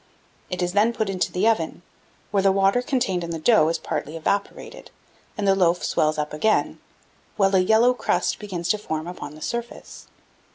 [0.49, 1.83] It is then put into the oven,
[2.31, 4.89] where the water contained in the dough is partly evaporated,
[5.37, 6.79] and the loaves swell up again,
[7.37, 10.07] while a yellow crust begins to form upon the surface.